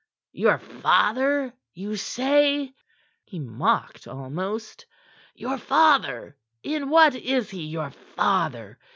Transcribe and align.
Your 0.31 0.57
father, 0.57 1.53
you 1.75 1.95
say!" 1.95 2.73
He 3.23 3.37
mocked 3.37 4.07
almost. 4.07 4.87
"Your 5.35 5.59
father! 5.59 6.35
In 6.63 6.89
what 6.89 7.13
is 7.13 7.51
he 7.51 7.67
your 7.67 7.91
father? 7.91 8.79